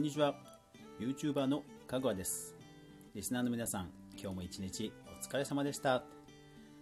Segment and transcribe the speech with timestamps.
[0.00, 0.34] んにちは。
[0.98, 2.54] YouTuber のかぐわです。
[3.14, 6.04] リスナーの皆さん今日も一日お疲れ様でした。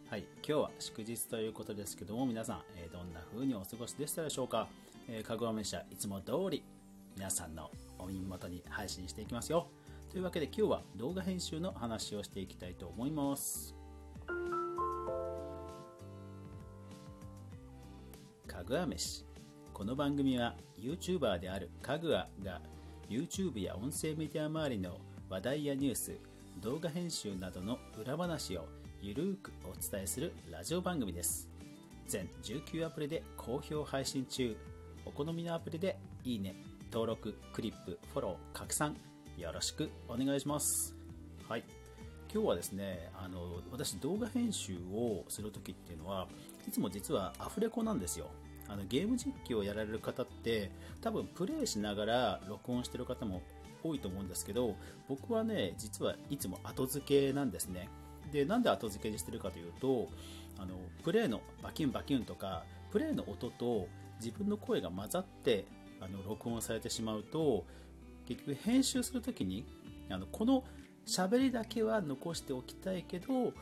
[0.09, 4.68] はい今日は祝日ということですけども皆さん、えー、どんな風にお過ごしでしたでしょうか、
[5.09, 6.62] えー、かぐわ飯はいつも通り
[7.16, 9.66] 皆さんのお耳元に配信していきますよ。
[10.12, 13.75] というわけで今日は動画編集の話をしていきたいと思います。
[18.46, 19.25] かぐわ飯。
[19.74, 22.60] この番組は YouTuber であるかぐわが
[23.09, 24.98] YouTube や音声メディア周りの
[25.30, 26.12] 話題やニュース
[26.61, 28.67] 動画編集などの裏話を
[29.01, 31.48] ゆるーくお伝えするラジオ番組です。
[32.07, 34.55] 全19アプリで好評配信中。
[35.07, 36.55] お好みのアプリでいいね
[36.93, 38.95] 登録クリップフォロー拡散
[39.39, 40.95] よろしくお願いします。
[41.48, 41.65] はい。
[42.31, 46.29] 今日はですねあの私動画編集をする時っていうのは
[46.69, 48.27] いつも実はアフレコなんですよ。
[48.68, 53.42] あのゲーム実況をやられる方って多分プレイしながら録音してる方も
[53.83, 54.75] 多いと思うんですけど
[55.08, 57.88] 僕はね実はいつも後付けなんですね。
[58.33, 60.08] でなんで後付けにしてるかというと
[60.58, 63.88] あのプレイのバキュンバキュンとかプレイの音と
[64.20, 65.64] 自分の声が混ざって
[66.00, 67.64] あの録音されてしまうと
[68.27, 69.64] 結局編集するときに
[70.10, 70.64] あのこの
[71.06, 73.53] 喋りだけは残しておきたいけど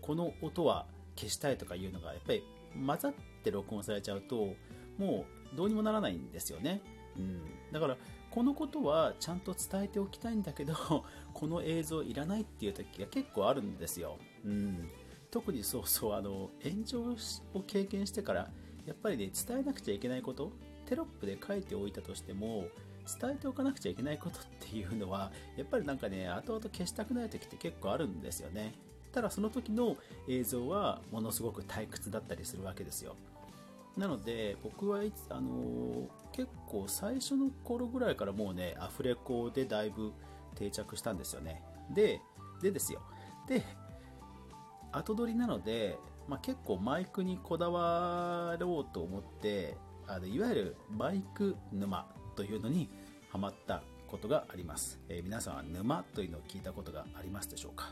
[0.00, 2.42] この音は消したいとかいうのがやっぱり
[2.74, 4.54] 混ざって録音されちゃうと
[4.98, 6.80] もうどうにもならないんですよね、
[7.16, 7.96] うん、だから
[8.30, 10.74] このことはちゃんと伝えておきたいんだけど
[11.32, 14.90] この映像いらないっていう時が結構あるんですよ、うん、
[15.30, 17.02] 特にそうそうあの炎上
[17.54, 18.50] を経験してから
[18.86, 20.52] やっぱりね伝えなくちゃいけないこと
[20.86, 22.66] テロップで書いておいたとしても
[23.20, 28.74] 伝えておかなくちゃいけないことっていうのはやっぱりなんかね後々消したくない時って結構あるんですよね
[29.14, 29.96] っただその時の
[30.28, 33.14] 映像はものすごく退屈だったりするわけですよ。
[33.96, 40.12] なので僕はいつ、あのー、結構最初の頃ぐらいからもうねアフレコでだいぶ
[40.56, 41.62] 定着したんですよね。
[41.94, 42.20] で
[42.60, 43.00] でですよ。
[43.46, 43.62] で
[44.90, 45.96] 後撮りなので、
[46.28, 49.76] まあ、結構マイクにこだわろうと思って
[50.08, 52.88] あのいわゆるマイク沼というのに
[53.30, 57.90] ハマったことがあります、えー、皆さんは沼というのを聞いたことがありますでしょうか？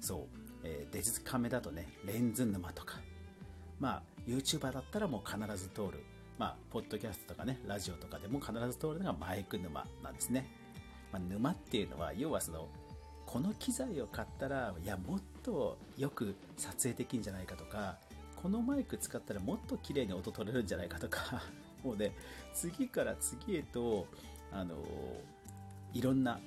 [0.00, 0.49] そう。
[0.64, 3.00] えー、デジカメだとね、レンズ沼とか、
[3.78, 6.04] まあ、YouTuber だったらもう必ず通る、
[6.38, 10.46] まあ、ポッドキャストとかね、ラジオとかでも必ず通るのがマイク沼なんですね。
[11.12, 12.68] まあ、沼っていうのは、要はその、
[13.26, 17.96] この機材を買ったら、いや、もっとよく撮影できるんじゃないかとか、
[18.36, 21.42] このマイク使ったらもっと綺麗に音取れるんじゃないかとか、
[21.84, 22.12] もうね、
[22.54, 24.06] 次から次へと、
[24.52, 24.74] あの
[25.92, 26.40] いろんな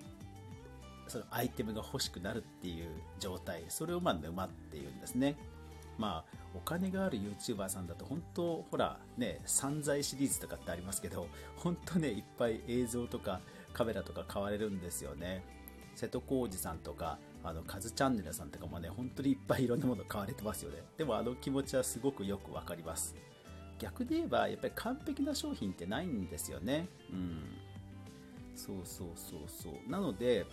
[1.07, 5.35] そのアイテムが欲しくなるっていう状態それをまあ沼っていうんですね。
[5.97, 13.41] まあお金がある YouTuber さんだと本当ほらね散財シリーズとかってありますけど本当ねいっぱい映像とか
[13.73, 15.43] カメラとか買われるんですよね。
[15.95, 20.83] 瀬戸康史さんとかあのカズチャンネルさんとかもね本当にいっぱいいろんなもの買われてますよね。
[20.97, 23.15] でもあの気持ちはすごくよくわかります。
[23.79, 26.87] 逆で言えばやっぱり完璧な商品ってないんですよね。
[27.11, 27.43] うん。
[28.55, 29.91] そうそうそうそう。
[29.91, 30.45] なので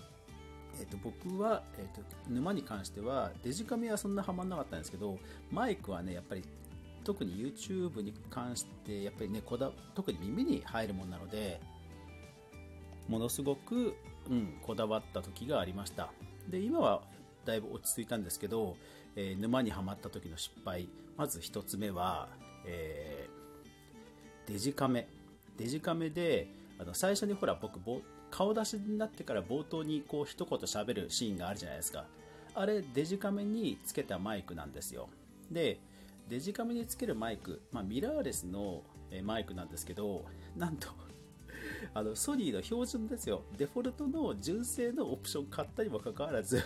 [0.79, 5.19] えー、と僕は、えーと、沼に関してはデジカメはそんなハマんなかったんですけど
[5.51, 6.45] マイクはねやっぱり
[7.05, 11.61] 特に YouTube に関してやっぱりねこだ特に耳に入るものなので
[13.09, 13.97] ものすごく、
[14.29, 16.13] うん、こだわった時がありました。
[16.49, 17.03] で今は
[17.45, 18.77] だいぶ落ち着いたんですけど、
[19.17, 20.89] えー、沼にはまった時の失敗。
[21.17, 22.29] まず1つ目は、
[22.65, 25.09] えー、デジカメ。
[25.57, 26.49] デジカメで
[26.79, 27.81] あの最初にほら僕
[28.31, 32.05] 顔出しになってから冒頭にこう一言喋るシーンがあるじゃないですか。
[32.55, 35.09] あれデジカメにつけたマイクなんですよ。
[35.51, 35.79] で
[36.29, 38.83] デジカメにつけるマイク、まあ、ミラーレスの
[39.25, 40.25] マイクなんですけど
[40.57, 40.89] なんと
[41.93, 43.43] あのソニーの標準ですよ。
[43.57, 46.63] デフォルトの純正のオプション買ったにもかかわらず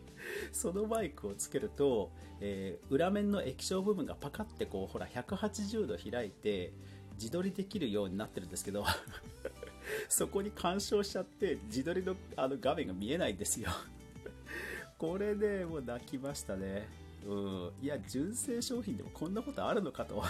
[0.52, 2.10] そのマイクをつけると、
[2.40, 6.72] えー、裏面の液晶部分がパカってこうほら180度開いて
[7.14, 8.84] 自撮りできるようになってるんですけど。
[10.08, 13.70] そこに干渉しちゃって自撮りのあの画面が見えないんですよ。
[14.98, 16.88] これで、ね、もう泣きましたね。
[17.26, 17.72] うん。
[17.82, 20.22] いや純正商品でもこんなことあるのかと。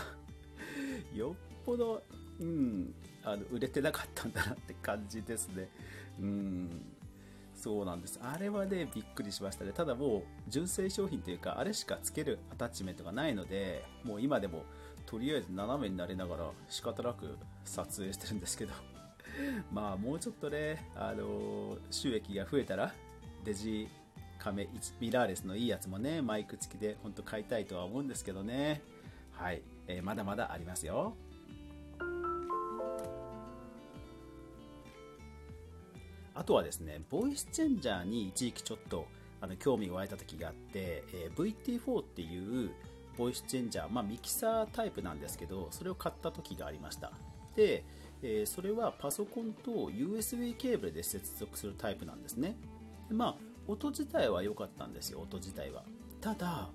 [1.14, 2.02] よっぽど
[2.40, 2.94] うん。
[3.24, 5.68] あの売れてなかったんだなって感じですね。
[6.20, 6.82] うん。
[7.54, 8.20] そうなんです。
[8.22, 9.72] あれはねびっくりしましたね。
[9.72, 14.64] ただもう純正商品というかあれしかつけるアタッチメントがないのでもう今でも
[15.06, 18.95] とりあえず斜めになりながら仕方なく撮影してるんですけど。
[19.72, 22.94] まあもうちょっとね、あの収益が増えたら
[23.44, 23.88] デジ
[24.38, 24.68] カメ
[25.00, 28.82] ミラーレスのいいやつもねマイク付きで本当買いたいとは思うんですけどね。
[29.32, 31.14] はい、えー、まだまだありますよ。
[36.34, 39.06] あとはですね、ボイスチェンジャーに一時期ちょっと
[39.40, 42.70] あの興味が湧いた時があって、えー、VT4 っていう
[43.16, 47.12] ボイスチェンジャー、まあ、ミキサータイプなんですけど、それを買った時がありました。
[47.56, 47.84] で、
[48.28, 52.56] えー、それはパソコンと USB ケーブルで接続するタイプなんですね。
[53.08, 53.36] でまあ、
[53.68, 55.84] 音自体は良かったんですよ、音自体は。
[56.20, 56.68] ただ、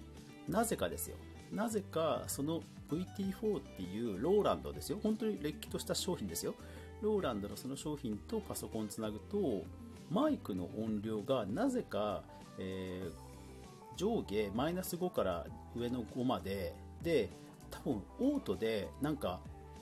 [0.47, 1.17] なぜかですよ。
[1.51, 4.99] なぜか、その VT4 っていうローランドですよ。
[5.03, 6.55] 本当にれっきとした商品ですよ。
[7.01, 9.65] ローランドのその商品とパソコンつなぐと、
[10.09, 12.23] マイクの音量がなぜか、
[12.59, 15.45] えー、上下マイナス5から
[15.75, 17.29] 上の5までで
[17.69, 19.39] 多分オートでなんか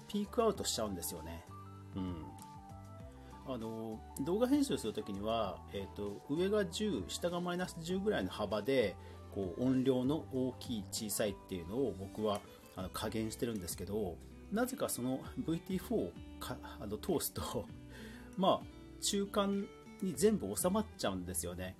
[0.07, 1.49] ピークアウトしちゃうんですよね。
[1.96, 8.96] うん、あの動画編集するときには、えーと、上が10下がマイナス10ぐらいの幅で
[9.34, 12.42] こう音量の大きい小さいっていうのを僕は
[12.76, 14.16] あの加減してるんですけど
[14.52, 17.66] なぜかその VT4 をかあの通すと
[18.38, 19.68] まあ中間
[20.02, 21.76] に全部収まっちゃうんですよね。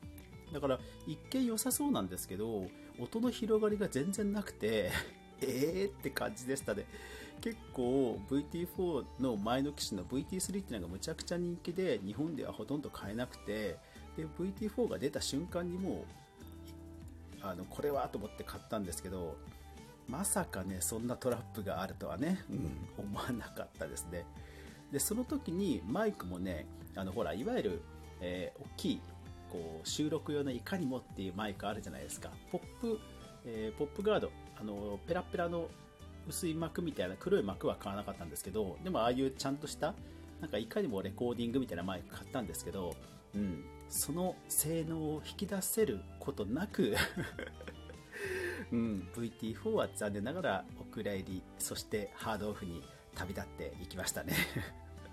[0.54, 2.66] だから一見良さそうなんですけど
[3.00, 4.92] 音の広がりが全然なくて
[5.42, 6.86] えーって感じでしたね。
[7.42, 13.78] 結構 VT4 の前の機種の VT3 っていうのがむちゃくちゃ人気で日本ではほとんど買えなくて
[14.18, 16.06] で VT4 が出た瞬間にも
[17.42, 19.38] うあのこれはと思って買ったんですけど
[20.08, 24.26] まさかねそんなトラップがあるとはね、うん、思わなかったですね。
[24.92, 26.66] でその時にマイクもね
[26.96, 27.82] あのほらいわゆる、
[28.22, 29.02] えー、大きい
[29.52, 32.30] こう収録用のいかにもっていうマイクあるじゃないですか。
[32.52, 33.00] ポップ、
[33.46, 35.70] えー、ポップガードあのペラペラの
[36.30, 39.94] 薄い膜みたいな黒い膜は買わなかったんですけどでもああいうちゃんとした
[40.40, 42.96] なんかいかにもレコーディングみたいなマイク買ったんですけど、
[43.36, 46.96] うん、その性能を引き出せることなく
[48.72, 52.84] うん、VT4 は残念ながらお蔵入りそしてハードオフに
[53.16, 54.34] 旅立っていきましたね。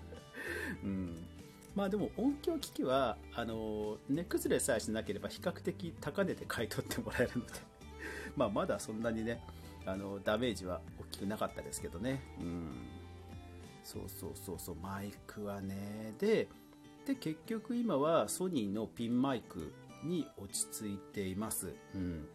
[0.83, 1.27] うん。
[1.75, 7.53] まあでも音響機器はあの値崩れさえしなければ比較的高値で買い取ってもらえるので
[8.35, 9.43] まあまだそんなにね
[9.85, 10.81] あのダメージは
[11.11, 12.21] きくなかったですけどね。
[12.39, 12.87] うん。
[13.83, 16.13] そうそうそうそうマイクはね。
[16.19, 16.47] で
[17.05, 19.73] で結局今はソニーのピンマイク
[20.03, 21.73] に落ち着いています。
[21.95, 22.27] うん。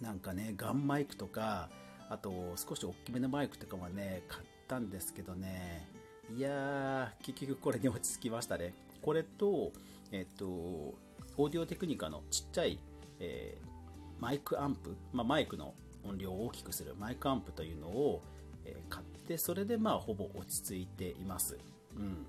[0.00, 1.70] なんかねガンマイクとか
[2.10, 5.88] あと少し大きめのマイクとかもね買ったんですけどね。
[6.36, 8.74] いやー結局これに落ち着きましたね。
[9.00, 9.72] これと
[10.12, 12.78] えっとオーディオテクニカのちっちゃい、
[13.20, 15.74] えー、マイクアンプ、まあ、マイクの
[16.08, 18.22] 音量を大きくするマイクアンプというのを、
[18.64, 21.58] え、買ってそれでまあほぼ落ち着いています。
[21.96, 22.26] うん。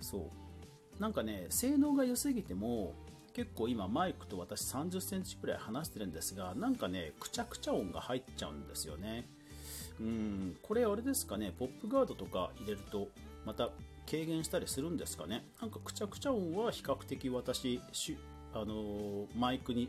[0.00, 0.18] そ
[0.98, 1.00] う。
[1.00, 2.94] なんかね性能が良すぎても
[3.32, 9.26] 結構今マイクと私30センチくらい離してるんですがなんかねくちゃくちゃ音が入っちゃうんですよね。
[10.00, 10.56] うん。
[10.62, 13.08] これあれですかねポップガードとか入れると
[13.44, 13.70] また
[14.08, 15.44] 軽減したりするんですかね。
[15.60, 17.80] なんかくちゃくちゃ音は比較的私
[18.54, 19.88] あの、マイクに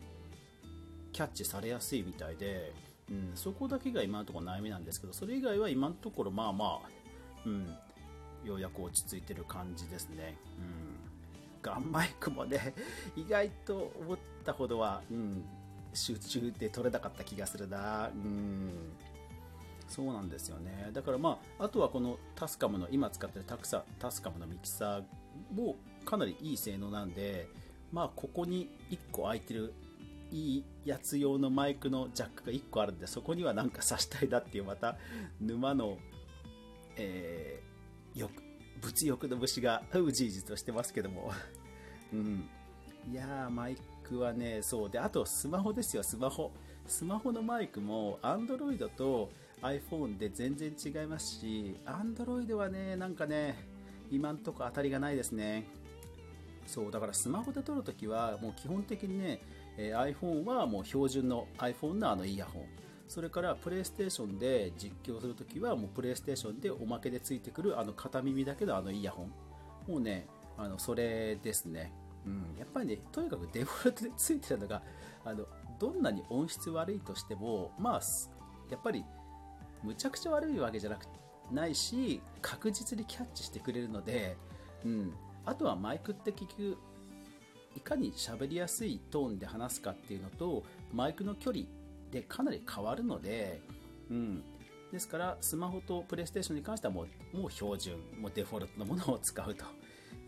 [1.16, 2.74] キャッチされやすいみたいで、
[3.10, 6.90] うん、そこだけが今のところ悩みなんですけどそれ以外は今のところまあまあ、
[7.46, 7.68] うん、
[8.44, 10.96] ようやく落ち着いてる感じですね、うん
[11.66, 12.76] ガンマイクもね、
[13.18, 15.44] 意外と思ったほどは、うん、
[15.96, 18.10] 集中で取れなかった気がするな。
[18.10, 18.92] うん。
[19.88, 20.92] そうなんですよね。
[20.94, 25.04] だからまあ、あとはこのタスカムの、今使ってるタクサタスカムのミキサー
[25.52, 25.76] も
[26.06, 27.48] かなりいい性能なんで、
[27.92, 29.74] まあ、ここに1個空いてる
[30.32, 34.98] いいやつ用のマイクのジャックが1個あるんで、そこにはなんか挿したいなっていう、また
[35.40, 35.98] 沼の、
[36.98, 38.44] えー、よく、
[38.82, 41.32] 物欲の虫がうじうじとしてますけども
[42.14, 42.50] うん。
[43.12, 44.90] いやー、マイクはね、そう。
[44.90, 46.52] で、あとスマホですよ、スマホ。
[46.88, 49.30] スマホのマイクも Android と
[49.62, 53.56] iPhone で全然違いますし、Android はね、なんかね、
[54.12, 55.66] 今んとこ当たりがないですね。
[56.68, 59.42] そう、だからスマホで撮るときは、もう基本的にね、
[59.78, 62.64] えー、iPhone はもう標準の iPhone のあのイヤホン。
[63.08, 69.32] それからプレイステーションで実況するときはもうプレイステーションでおまけでついてくるあの片耳だけのあのイヤホン。
[69.88, 70.28] もうね、
[70.58, 71.94] あのそれですね。
[72.26, 74.82] うん、やっぱりね、とにかくデフォルトで ついてるのが、
[75.24, 75.46] あの、
[75.80, 78.02] どんなに音質悪いとしても、まあ、
[78.70, 79.06] やっぱり、
[79.84, 81.06] むちゃくちゃ悪いわけじゃなく
[81.52, 84.38] ないし、確実にキャッチしてくれるので、
[84.84, 85.14] うん、
[85.46, 86.78] あとはマイクって結局、
[87.76, 90.64] いかに喋りやすいトーンで話すかっていうのと、
[90.94, 91.66] マイクの距離
[92.12, 93.62] でかなり変わるので、
[94.10, 94.44] うん、
[94.92, 99.66] ですから、スマホとプレイステーションに関してはもう、もう標準、もうデフォルトのものを使うと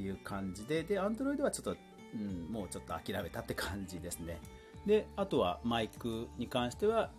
[0.01, 1.77] いう感じで、で、Android はちょっと、
[2.13, 4.39] うん、もうちょっと諦めたって感じですね。
[4.85, 7.11] で、あとはマイクに関しては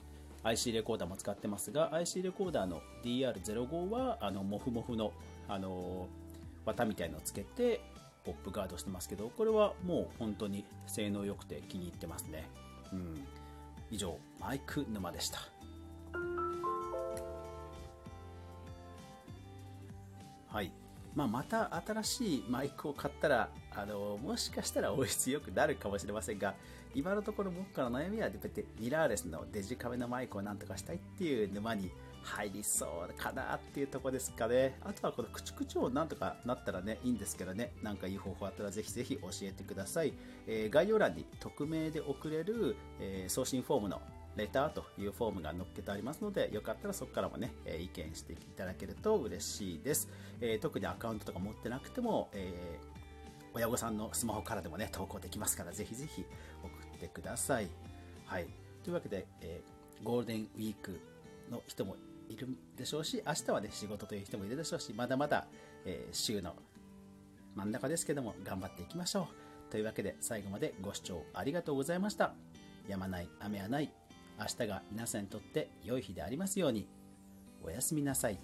[0.42, 5.12] IC レコーダーも使ってますが、IC レコーダーの DR05 は、あの、モフモフの、
[5.48, 6.08] あの、
[6.64, 7.80] 綿みたいのをつけて、
[8.24, 12.48] ポップガードしてますけど、これはもう本当に性能良くて気に入ってますね。
[12.92, 13.24] うん。
[13.90, 15.40] 以上、マイク沼でした。
[20.48, 20.72] はい。
[21.14, 26.54] まあ、また新しいマイクを買ったら、あの、もしかしたら音質良くなるかもしれませんが、
[26.94, 28.28] 今のところ僕からの悩みは、
[28.78, 31.90] ミラーレスのデジカメのマイクをなんとかしたいっていう沼に
[32.22, 34.78] 入りそうかなっていうとこですかね。
[34.82, 40.12] あとはこのクチクチ音なんとかなったらね、いいんですけどね、なんかいい方法あったらぜひぜひ教えてください。
[40.46, 44.00] えー、概要欄に匿名で送れる、えー、送信フォームの
[44.36, 50.08] レターというフォームが載っけてありますので、よかったらそこからもね、え意見していただけると嬉しいです。
[50.40, 52.78] え特にアカウントとか持ってなくても、え
[53.52, 56.24] 親御さんのスマホからでもね、投稿できますから、ぜひぜひ
[56.62, 57.68] 送ってください。
[58.26, 58.46] はい。
[58.84, 59.60] というわけで、え
[60.04, 61.00] ゴールデンウィーク
[61.50, 61.96] の人も
[62.28, 65.46] いるでしょうし、明日はね、仕事という人もいるでしょうし、まだまだ、
[65.84, 66.54] えー、週の
[67.54, 69.28] 真ん中ですけども、頑張っていきましょ
[69.68, 69.70] う。
[69.70, 72.34] というわけで、最後までご視聴ありがとうございました。
[72.86, 73.92] やまない、雨はない。
[74.38, 76.88] 明日が皆さんにとって良い日でありますように。
[77.62, 78.38] おやすみなさい。